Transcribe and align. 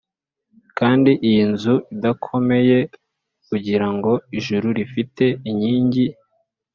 kandi 0.77 1.11
iyi 1.27 1.43
nzu 1.51 1.75
idakomeye 1.93 2.77
kugirango 3.47 4.11
ijuru 4.37 4.67
rifite 4.77 5.25
inkingi, 5.49 6.05